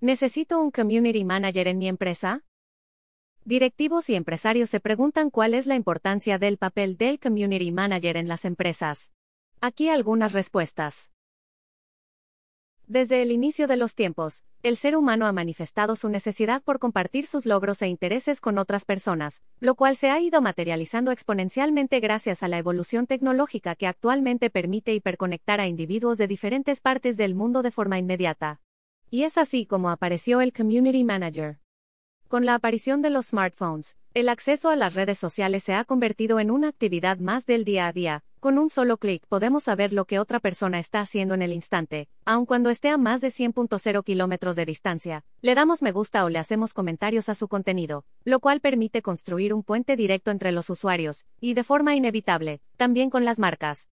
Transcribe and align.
¿Necesito 0.00 0.60
un 0.60 0.70
community 0.70 1.24
manager 1.24 1.66
en 1.66 1.78
mi 1.78 1.88
empresa? 1.88 2.44
Directivos 3.44 4.08
y 4.08 4.14
empresarios 4.14 4.70
se 4.70 4.78
preguntan 4.78 5.28
cuál 5.28 5.54
es 5.54 5.66
la 5.66 5.74
importancia 5.74 6.38
del 6.38 6.56
papel 6.56 6.96
del 6.96 7.18
community 7.18 7.72
manager 7.72 8.16
en 8.16 8.28
las 8.28 8.44
empresas. 8.44 9.10
Aquí 9.60 9.88
algunas 9.88 10.34
respuestas. 10.34 11.10
Desde 12.86 13.22
el 13.22 13.32
inicio 13.32 13.66
de 13.66 13.76
los 13.76 13.96
tiempos, 13.96 14.44
el 14.62 14.76
ser 14.76 14.96
humano 14.96 15.26
ha 15.26 15.32
manifestado 15.32 15.96
su 15.96 16.08
necesidad 16.08 16.62
por 16.62 16.78
compartir 16.78 17.26
sus 17.26 17.44
logros 17.44 17.82
e 17.82 17.88
intereses 17.88 18.40
con 18.40 18.56
otras 18.56 18.84
personas, 18.84 19.42
lo 19.58 19.74
cual 19.74 19.96
se 19.96 20.10
ha 20.10 20.20
ido 20.20 20.40
materializando 20.40 21.10
exponencialmente 21.10 21.98
gracias 21.98 22.44
a 22.44 22.48
la 22.48 22.58
evolución 22.58 23.08
tecnológica 23.08 23.74
que 23.74 23.88
actualmente 23.88 24.48
permite 24.48 24.94
hiperconectar 24.94 25.60
a 25.60 25.66
individuos 25.66 26.18
de 26.18 26.28
diferentes 26.28 26.80
partes 26.80 27.16
del 27.16 27.34
mundo 27.34 27.62
de 27.62 27.72
forma 27.72 27.98
inmediata. 27.98 28.60
Y 29.10 29.22
es 29.22 29.38
así 29.38 29.64
como 29.64 29.88
apareció 29.88 30.42
el 30.42 30.52
Community 30.52 31.02
Manager. 31.02 31.60
Con 32.28 32.44
la 32.44 32.54
aparición 32.54 33.00
de 33.00 33.08
los 33.08 33.28
smartphones, 33.28 33.96
el 34.12 34.28
acceso 34.28 34.68
a 34.68 34.76
las 34.76 34.92
redes 34.92 35.18
sociales 35.18 35.64
se 35.64 35.72
ha 35.72 35.84
convertido 35.84 36.40
en 36.40 36.50
una 36.50 36.68
actividad 36.68 37.18
más 37.18 37.46
del 37.46 37.64
día 37.64 37.86
a 37.86 37.92
día. 37.94 38.22
Con 38.38 38.58
un 38.58 38.68
solo 38.68 38.98
clic 38.98 39.26
podemos 39.26 39.64
saber 39.64 39.94
lo 39.94 40.04
que 40.04 40.18
otra 40.18 40.40
persona 40.40 40.78
está 40.78 41.00
haciendo 41.00 41.32
en 41.32 41.40
el 41.40 41.54
instante, 41.54 42.08
aun 42.26 42.44
cuando 42.44 42.68
esté 42.68 42.90
a 42.90 42.98
más 42.98 43.22
de 43.22 43.28
100.0 43.28 44.04
kilómetros 44.04 44.56
de 44.56 44.66
distancia. 44.66 45.24
Le 45.40 45.54
damos 45.54 45.80
me 45.80 45.90
gusta 45.90 46.22
o 46.26 46.28
le 46.28 46.38
hacemos 46.38 46.74
comentarios 46.74 47.30
a 47.30 47.34
su 47.34 47.48
contenido, 47.48 48.04
lo 48.24 48.40
cual 48.40 48.60
permite 48.60 49.00
construir 49.00 49.54
un 49.54 49.62
puente 49.62 49.96
directo 49.96 50.30
entre 50.30 50.52
los 50.52 50.68
usuarios, 50.68 51.26
y 51.40 51.54
de 51.54 51.64
forma 51.64 51.96
inevitable, 51.96 52.60
también 52.76 53.08
con 53.08 53.24
las 53.24 53.38
marcas. 53.38 53.88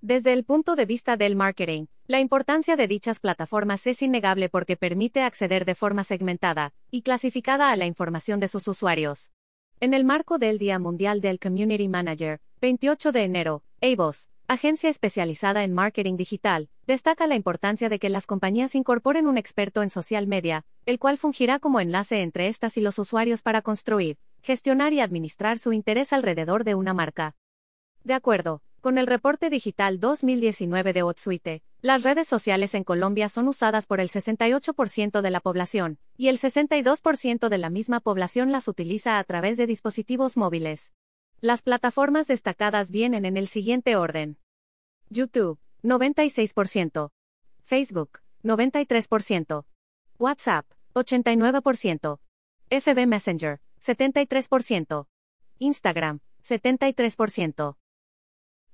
Desde 0.00 0.32
el 0.32 0.44
punto 0.44 0.76
de 0.76 0.86
vista 0.86 1.16
del 1.16 1.34
marketing, 1.34 1.86
la 2.06 2.20
importancia 2.20 2.76
de 2.76 2.86
dichas 2.86 3.18
plataformas 3.18 3.86
es 3.86 4.02
innegable 4.02 4.50
porque 4.50 4.76
permite 4.76 5.22
acceder 5.22 5.64
de 5.64 5.74
forma 5.74 6.04
segmentada 6.04 6.74
y 6.90 7.00
clasificada 7.00 7.70
a 7.70 7.76
la 7.76 7.86
información 7.86 8.40
de 8.40 8.48
sus 8.48 8.68
usuarios. 8.68 9.32
En 9.80 9.94
el 9.94 10.04
marco 10.04 10.36
del 10.36 10.58
Día 10.58 10.78
Mundial 10.78 11.22
del 11.22 11.38
Community 11.38 11.88
Manager, 11.88 12.42
28 12.60 13.10
de 13.10 13.24
enero, 13.24 13.62
AVOS, 13.80 14.28
agencia 14.48 14.90
especializada 14.90 15.64
en 15.64 15.72
marketing 15.72 16.18
digital, 16.18 16.68
destaca 16.86 17.26
la 17.26 17.36
importancia 17.36 17.88
de 17.88 17.98
que 17.98 18.10
las 18.10 18.26
compañías 18.26 18.74
incorporen 18.74 19.26
un 19.26 19.38
experto 19.38 19.82
en 19.82 19.88
social 19.88 20.26
media, 20.26 20.66
el 20.84 20.98
cual 20.98 21.16
fungirá 21.16 21.58
como 21.58 21.80
enlace 21.80 22.20
entre 22.20 22.48
estas 22.48 22.76
y 22.76 22.82
los 22.82 22.98
usuarios 22.98 23.40
para 23.40 23.62
construir, 23.62 24.18
gestionar 24.42 24.92
y 24.92 25.00
administrar 25.00 25.58
su 25.58 25.72
interés 25.72 26.12
alrededor 26.12 26.64
de 26.64 26.74
una 26.74 26.92
marca. 26.92 27.34
De 28.02 28.12
acuerdo 28.12 28.60
con 28.82 28.98
el 28.98 29.06
reporte 29.06 29.48
digital 29.48 29.98
2019 29.98 30.92
de 30.92 31.02
Otsuite, 31.02 31.62
las 31.84 32.02
redes 32.02 32.26
sociales 32.26 32.74
en 32.74 32.82
Colombia 32.82 33.28
son 33.28 33.46
usadas 33.46 33.84
por 33.86 34.00
el 34.00 34.08
68% 34.08 35.20
de 35.20 35.30
la 35.30 35.40
población, 35.40 35.98
y 36.16 36.28
el 36.28 36.38
62% 36.38 37.50
de 37.50 37.58
la 37.58 37.68
misma 37.68 38.00
población 38.00 38.52
las 38.52 38.68
utiliza 38.68 39.18
a 39.18 39.24
través 39.24 39.58
de 39.58 39.66
dispositivos 39.66 40.38
móviles. 40.38 40.94
Las 41.42 41.60
plataformas 41.60 42.26
destacadas 42.26 42.90
vienen 42.90 43.26
en 43.26 43.36
el 43.36 43.48
siguiente 43.48 43.96
orden. 43.96 44.38
YouTube, 45.10 45.58
96%. 45.82 47.10
Facebook, 47.64 48.20
93%. 48.42 49.66
WhatsApp, 50.18 50.64
89%. 50.94 52.18
FB 52.70 53.06
Messenger, 53.06 53.60
73%. 53.82 55.06
Instagram, 55.58 56.20
73%. 56.42 57.76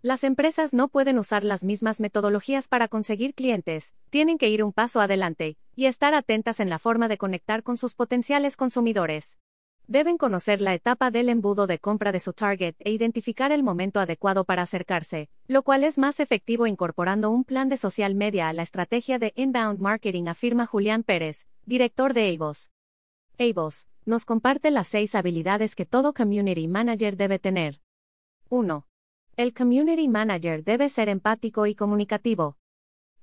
Las 0.02 0.24
empresas 0.24 0.72
no 0.72 0.88
pueden 0.88 1.18
usar 1.18 1.44
las 1.44 1.62
mismas 1.62 2.00
metodologías 2.00 2.68
para 2.68 2.88
conseguir 2.88 3.34
clientes, 3.34 3.94
tienen 4.08 4.38
que 4.38 4.48
ir 4.48 4.64
un 4.64 4.72
paso 4.72 5.02
adelante, 5.02 5.58
y 5.76 5.84
estar 5.84 6.14
atentas 6.14 6.58
en 6.58 6.70
la 6.70 6.78
forma 6.78 7.06
de 7.06 7.18
conectar 7.18 7.62
con 7.62 7.76
sus 7.76 7.94
potenciales 7.94 8.56
consumidores. 8.56 9.38
Deben 9.86 10.16
conocer 10.16 10.62
la 10.62 10.72
etapa 10.72 11.10
del 11.10 11.28
embudo 11.28 11.66
de 11.66 11.78
compra 11.78 12.12
de 12.12 12.20
su 12.20 12.32
target 12.32 12.76
e 12.78 12.92
identificar 12.92 13.52
el 13.52 13.62
momento 13.62 14.00
adecuado 14.00 14.44
para 14.44 14.62
acercarse, 14.62 15.28
lo 15.46 15.62
cual 15.62 15.84
es 15.84 15.98
más 15.98 16.18
efectivo 16.18 16.66
incorporando 16.66 17.30
un 17.30 17.44
plan 17.44 17.68
de 17.68 17.76
social 17.76 18.14
media 18.14 18.48
a 18.48 18.54
la 18.54 18.62
estrategia 18.62 19.18
de 19.18 19.34
inbound 19.36 19.80
marketing, 19.80 20.28
afirma 20.28 20.64
Julián 20.64 21.02
Pérez, 21.02 21.46
director 21.66 22.14
de 22.14 22.34
Avos. 22.34 22.70
Avos 23.38 23.86
nos 24.06 24.24
comparte 24.24 24.70
las 24.70 24.88
seis 24.88 25.14
habilidades 25.14 25.74
que 25.76 25.84
todo 25.84 26.14
community 26.14 26.68
manager 26.68 27.18
debe 27.18 27.38
tener. 27.38 27.80
1. 28.48 28.86
El 29.40 29.54
community 29.54 30.06
manager 30.06 30.64
debe 30.64 30.90
ser 30.90 31.08
empático 31.08 31.64
y 31.64 31.74
comunicativo. 31.74 32.58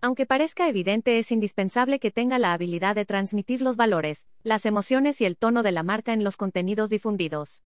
Aunque 0.02 0.26
parezca 0.26 0.68
evidente, 0.68 1.20
es 1.20 1.32
indispensable 1.32 2.00
que 2.00 2.10
tenga 2.10 2.40
la 2.40 2.54
habilidad 2.54 2.96
de 2.96 3.06
transmitir 3.06 3.62
los 3.62 3.76
valores, 3.76 4.26
las 4.42 4.66
emociones 4.66 5.22
y 5.22 5.26
el 5.26 5.38
tono 5.38 5.62
de 5.62 5.72
la 5.72 5.84
marca 5.84 6.14
en 6.14 6.24
los 6.24 6.36
contenidos 6.36 6.90
difundidos. 6.90 7.62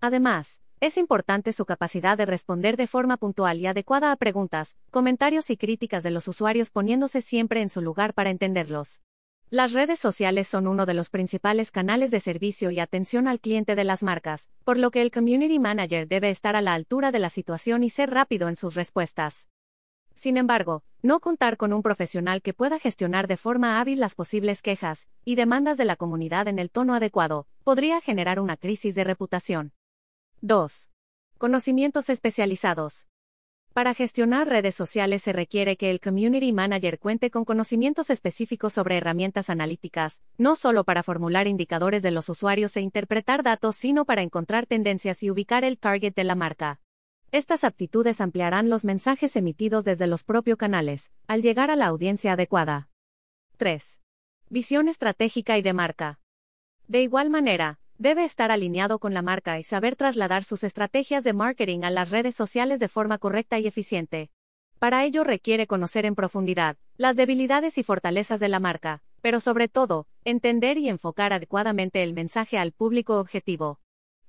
Además, 0.00 0.62
es 0.78 0.98
importante 0.98 1.52
su 1.52 1.64
capacidad 1.64 2.16
de 2.16 2.26
responder 2.26 2.76
de 2.76 2.86
forma 2.86 3.16
puntual 3.16 3.58
y 3.58 3.66
adecuada 3.66 4.12
a 4.12 4.16
preguntas, 4.16 4.76
comentarios 4.92 5.50
y 5.50 5.56
críticas 5.56 6.04
de 6.04 6.12
los 6.12 6.28
usuarios 6.28 6.70
poniéndose 6.70 7.22
siempre 7.22 7.60
en 7.60 7.70
su 7.70 7.80
lugar 7.80 8.14
para 8.14 8.30
entenderlos. 8.30 9.00
Las 9.48 9.72
redes 9.72 10.00
sociales 10.00 10.48
son 10.48 10.66
uno 10.66 10.86
de 10.86 10.94
los 10.94 11.08
principales 11.08 11.70
canales 11.70 12.10
de 12.10 12.18
servicio 12.18 12.72
y 12.72 12.80
atención 12.80 13.28
al 13.28 13.38
cliente 13.38 13.76
de 13.76 13.84
las 13.84 14.02
marcas, 14.02 14.50
por 14.64 14.76
lo 14.76 14.90
que 14.90 15.02
el 15.02 15.12
Community 15.12 15.60
Manager 15.60 16.08
debe 16.08 16.30
estar 16.30 16.56
a 16.56 16.60
la 16.60 16.74
altura 16.74 17.12
de 17.12 17.20
la 17.20 17.30
situación 17.30 17.84
y 17.84 17.90
ser 17.90 18.10
rápido 18.10 18.48
en 18.48 18.56
sus 18.56 18.74
respuestas. 18.74 19.48
Sin 20.14 20.36
embargo, 20.36 20.82
no 21.00 21.20
contar 21.20 21.56
con 21.56 21.72
un 21.72 21.82
profesional 21.82 22.42
que 22.42 22.54
pueda 22.54 22.80
gestionar 22.80 23.28
de 23.28 23.36
forma 23.36 23.78
hábil 23.78 24.00
las 24.00 24.16
posibles 24.16 24.62
quejas 24.62 25.06
y 25.24 25.36
demandas 25.36 25.76
de 25.76 25.84
la 25.84 25.94
comunidad 25.94 26.48
en 26.48 26.58
el 26.58 26.68
tono 26.68 26.94
adecuado, 26.94 27.46
podría 27.62 28.00
generar 28.00 28.40
una 28.40 28.56
crisis 28.56 28.96
de 28.96 29.04
reputación. 29.04 29.72
2. 30.40 30.90
Conocimientos 31.38 32.10
especializados. 32.10 33.06
Para 33.76 33.92
gestionar 33.92 34.48
redes 34.48 34.74
sociales 34.74 35.20
se 35.20 35.34
requiere 35.34 35.76
que 35.76 35.90
el 35.90 36.00
Community 36.00 36.50
Manager 36.50 36.98
cuente 36.98 37.30
con 37.30 37.44
conocimientos 37.44 38.08
específicos 38.08 38.72
sobre 38.72 38.96
herramientas 38.96 39.50
analíticas, 39.50 40.22
no 40.38 40.56
solo 40.56 40.84
para 40.84 41.02
formular 41.02 41.46
indicadores 41.46 42.02
de 42.02 42.10
los 42.10 42.30
usuarios 42.30 42.74
e 42.78 42.80
interpretar 42.80 43.42
datos, 43.42 43.76
sino 43.76 44.06
para 44.06 44.22
encontrar 44.22 44.64
tendencias 44.64 45.22
y 45.22 45.30
ubicar 45.30 45.62
el 45.62 45.76
target 45.76 46.14
de 46.14 46.24
la 46.24 46.34
marca. 46.34 46.80
Estas 47.32 47.64
aptitudes 47.64 48.22
ampliarán 48.22 48.70
los 48.70 48.86
mensajes 48.86 49.36
emitidos 49.36 49.84
desde 49.84 50.06
los 50.06 50.24
propios 50.24 50.56
canales, 50.56 51.12
al 51.26 51.42
llegar 51.42 51.70
a 51.70 51.76
la 51.76 51.84
audiencia 51.84 52.32
adecuada. 52.32 52.88
3. 53.58 54.00
Visión 54.48 54.88
estratégica 54.88 55.58
y 55.58 55.60
de 55.60 55.74
marca. 55.74 56.18
De 56.88 57.02
igual 57.02 57.28
manera, 57.28 57.78
Debe 57.98 58.24
estar 58.24 58.50
alineado 58.50 58.98
con 58.98 59.14
la 59.14 59.22
marca 59.22 59.58
y 59.58 59.62
saber 59.62 59.96
trasladar 59.96 60.44
sus 60.44 60.64
estrategias 60.64 61.24
de 61.24 61.32
marketing 61.32 61.80
a 61.82 61.90
las 61.90 62.10
redes 62.10 62.34
sociales 62.34 62.78
de 62.78 62.88
forma 62.88 63.16
correcta 63.16 63.58
y 63.58 63.66
eficiente. 63.66 64.30
Para 64.78 65.04
ello 65.04 65.24
requiere 65.24 65.66
conocer 65.66 66.04
en 66.04 66.14
profundidad 66.14 66.76
las 66.98 67.16
debilidades 67.16 67.78
y 67.78 67.82
fortalezas 67.82 68.38
de 68.38 68.48
la 68.48 68.60
marca, 68.60 69.02
pero 69.22 69.40
sobre 69.40 69.68
todo, 69.68 70.06
entender 70.24 70.76
y 70.76 70.90
enfocar 70.90 71.32
adecuadamente 71.32 72.02
el 72.02 72.12
mensaje 72.12 72.58
al 72.58 72.72
público 72.72 73.18
objetivo. 73.18 73.80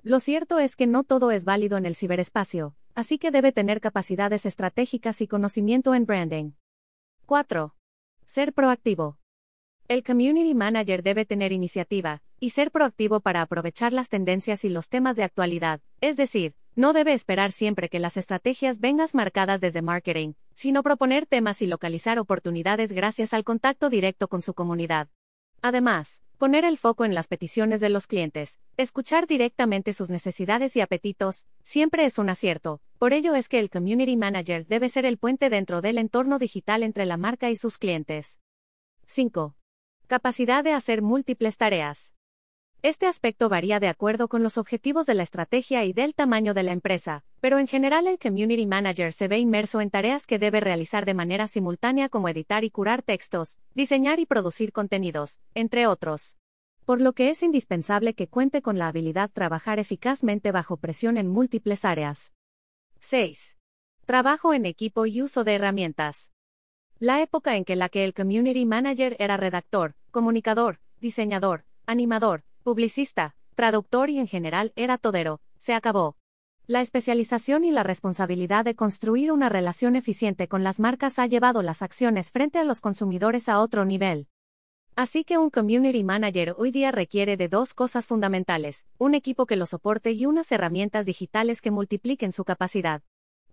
Lo 0.02 0.22
cierto 0.22 0.60
es 0.60 0.78
que 0.78 0.88
no 0.88 1.04
todo 1.04 1.32
es 1.32 1.44
válido 1.44 1.78
en 1.78 1.86
el 1.86 1.96
ciberespacio, 1.96 2.74
así 2.96 3.20
que 3.20 3.32
debe 3.32 3.52
tener 3.52 3.82
capacidades 3.82 4.46
estratégicas 4.46 5.20
y 5.20 5.28
conocimiento 5.28 5.94
en 5.94 6.06
branding. 6.06 6.52
4. 7.26 7.76
Ser 8.26 8.54
proactivo. 8.54 9.18
El 9.90 10.04
Community 10.04 10.54
Manager 10.54 11.02
debe 11.02 11.24
tener 11.24 11.54
iniciativa 11.54 12.22
y 12.42 12.50
ser 12.50 12.72
proactivo 12.72 13.22
para 13.22 13.42
aprovechar 13.42 13.94
las 13.94 14.10
tendencias 14.10 14.66
y 14.66 14.70
los 14.70 14.90
temas 14.90 15.16
de 15.16 15.24
actualidad, 15.24 15.80
es 16.02 16.18
decir, 16.18 16.56
no 16.76 16.92
debe 16.92 17.14
esperar 17.14 17.54
siempre 17.54 17.88
que 17.88 18.00
las 18.00 18.18
estrategias 18.18 18.82
vengan 18.82 19.08
marcadas 19.14 19.62
desde 19.62 19.82
marketing, 19.82 20.34
sino 20.54 20.84
proponer 20.84 21.26
temas 21.26 21.62
y 21.62 21.68
localizar 21.68 22.20
oportunidades 22.20 22.92
gracias 22.92 23.34
al 23.34 23.46
contacto 23.46 23.90
directo 23.90 24.28
con 24.28 24.42
su 24.42 24.54
comunidad. 24.54 25.08
Además, 25.62 26.22
poner 26.38 26.66
el 26.66 26.78
foco 26.78 27.06
en 27.06 27.16
las 27.16 27.30
peticiones 27.30 27.80
de 27.80 27.88
los 27.88 28.08
clientes, 28.08 28.60
escuchar 28.76 29.26
directamente 29.26 29.94
sus 29.94 30.10
necesidades 30.10 30.76
y 30.76 30.82
apetitos, 30.82 31.48
siempre 31.64 32.04
es 32.04 32.18
un 32.18 32.30
acierto. 32.30 32.82
Por 32.98 33.14
ello 33.14 33.36
es 33.36 33.48
que 33.48 33.60
el 33.60 33.70
Community 33.70 34.18
Manager 34.18 34.68
debe 34.68 34.90
ser 34.90 35.06
el 35.06 35.18
puente 35.18 35.50
dentro 35.50 35.80
del 35.80 35.98
entorno 35.98 36.40
digital 36.40 36.84
entre 36.84 37.06
la 37.06 37.16
marca 37.16 37.50
y 37.50 37.56
sus 37.56 37.78
clientes. 37.78 38.42
5. 39.06 39.57
Capacidad 40.08 40.64
de 40.64 40.72
hacer 40.72 41.02
múltiples 41.02 41.58
tareas. 41.58 42.14
Este 42.82 43.08
aspecto 43.08 43.50
varía 43.50 43.82
de 43.82 43.90
acuerdo 43.90 44.30
con 44.30 44.42
los 44.42 44.58
objetivos 44.58 45.06
de 45.06 45.16
la 45.16 45.24
estrategia 45.24 45.84
y 45.84 45.92
del 45.92 46.16
tamaño 46.16 46.54
de 46.54 46.64
la 46.64 46.72
empresa, 46.72 47.26
pero 47.42 47.60
en 47.60 47.68
general 47.68 48.08
el 48.08 48.18
Community 48.18 48.66
Manager 48.66 49.12
se 49.12 49.28
ve 49.28 49.38
inmerso 49.40 49.82
en 49.82 49.90
tareas 49.90 50.26
que 50.26 50.40
debe 50.40 50.62
realizar 50.62 51.04
de 51.04 51.14
manera 51.14 51.50
simultánea 51.50 52.08
como 52.08 52.30
editar 52.30 52.64
y 52.64 52.70
curar 52.70 53.02
textos, 53.02 53.58
diseñar 53.74 54.22
y 54.22 54.26
producir 54.26 54.72
contenidos, 54.72 55.42
entre 55.54 55.88
otros. 55.88 56.38
Por 56.86 57.02
lo 57.02 57.12
que 57.12 57.30
es 57.30 57.44
indispensable 57.44 58.14
que 58.14 58.30
cuente 58.30 58.62
con 58.62 58.78
la 58.78 58.88
habilidad 58.88 59.30
trabajar 59.30 59.78
eficazmente 59.78 60.54
bajo 60.54 60.78
presión 60.78 61.18
en 61.18 61.28
múltiples 61.28 61.84
áreas. 61.84 62.32
6. 63.02 63.58
Trabajo 64.06 64.54
en 64.54 64.68
equipo 64.68 65.06
y 65.06 65.22
uso 65.22 65.44
de 65.44 65.56
herramientas. 65.56 66.32
La 67.00 67.22
época 67.22 67.56
en 67.56 67.64
que 67.64 67.76
la 67.76 67.90
que 67.90 68.06
el 68.06 68.16
community 68.16 68.66
manager 68.66 69.16
era 69.20 69.38
redactor, 69.38 69.94
comunicador, 70.10 70.80
diseñador, 71.00 71.64
animador, 71.86 72.44
publicista, 72.64 73.36
traductor 73.54 74.10
y 74.10 74.18
en 74.18 74.28
general 74.28 74.74
era 74.76 74.98
todero, 74.98 75.40
se 75.60 75.76
acabó. 75.76 76.18
La 76.66 76.82
especialización 76.82 77.66
y 77.66 77.72
la 77.72 77.84
responsabilidad 77.84 78.66
de 78.66 78.74
construir 78.74 79.32
una 79.32 79.48
relación 79.48 79.96
eficiente 79.96 80.48
con 80.48 80.64
las 80.64 80.80
marcas 80.80 81.20
ha 81.20 81.28
llevado 81.28 81.62
las 81.62 81.84
acciones 81.84 82.32
frente 82.32 82.58
a 82.58 82.64
los 82.64 82.82
consumidores 82.82 83.48
a 83.48 83.60
otro 83.60 83.86
nivel. 83.86 84.28
Así 84.96 85.24
que 85.24 85.38
un 85.38 85.52
community 85.52 86.04
manager 86.04 86.56
hoy 86.58 86.72
día 86.72 86.92
requiere 86.92 87.38
de 87.38 87.48
dos 87.48 87.76
cosas 87.76 88.08
fundamentales, 88.08 88.88
un 88.98 89.14
equipo 89.14 89.46
que 89.46 89.56
lo 89.56 89.68
soporte 89.68 90.14
y 90.14 90.26
unas 90.26 90.52
herramientas 90.52 91.06
digitales 91.06 91.62
que 91.62 91.70
multipliquen 91.70 92.32
su 92.32 92.44
capacidad. 92.44 93.04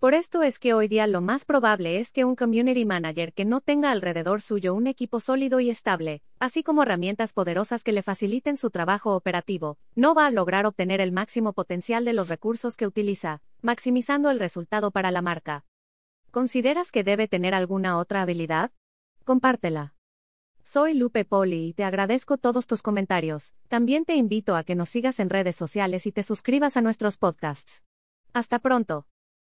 Por 0.04 0.12
esto 0.12 0.42
es 0.42 0.58
que 0.58 0.74
hoy 0.74 0.86
día 0.86 1.06
lo 1.06 1.22
más 1.22 1.46
probable 1.46 1.98
es 1.98 2.12
que 2.12 2.26
un 2.26 2.36
community 2.36 2.84
manager 2.84 3.32
que 3.32 3.46
no 3.46 3.62
tenga 3.62 3.90
alrededor 3.90 4.42
suyo 4.42 4.74
un 4.74 4.86
equipo 4.86 5.18
sólido 5.18 5.60
y 5.60 5.70
estable, 5.70 6.20
así 6.38 6.62
como 6.62 6.82
herramientas 6.82 7.32
poderosas 7.32 7.82
que 7.82 7.92
le 7.92 8.02
faciliten 8.02 8.58
su 8.58 8.68
trabajo 8.68 9.16
operativo, 9.16 9.78
no 9.94 10.14
va 10.14 10.26
a 10.26 10.30
lograr 10.30 10.66
obtener 10.66 11.00
el 11.00 11.10
máximo 11.10 11.54
potencial 11.54 12.04
de 12.04 12.12
los 12.12 12.28
recursos 12.28 12.76
que 12.76 12.86
utiliza, 12.86 13.40
maximizando 13.62 14.28
el 14.28 14.40
resultado 14.40 14.90
para 14.90 15.10
la 15.10 15.22
marca. 15.22 15.64
¿Consideras 16.30 16.92
que 16.92 17.02
debe 17.02 17.26
tener 17.26 17.54
alguna 17.54 17.96
otra 17.96 18.20
habilidad? 18.20 18.72
Compártela. 19.24 19.94
Soy 20.62 20.92
Lupe 20.92 21.24
Poli 21.24 21.68
y 21.68 21.72
te 21.72 21.84
agradezco 21.84 22.36
todos 22.36 22.66
tus 22.66 22.82
comentarios. 22.82 23.54
También 23.68 24.04
te 24.04 24.16
invito 24.16 24.54
a 24.54 24.64
que 24.64 24.74
nos 24.74 24.90
sigas 24.90 25.18
en 25.18 25.30
redes 25.30 25.56
sociales 25.56 26.04
y 26.04 26.12
te 26.12 26.22
suscribas 26.22 26.76
a 26.76 26.82
nuestros 26.82 27.16
podcasts. 27.16 27.82
Hasta 28.34 28.58
pronto. 28.58 29.06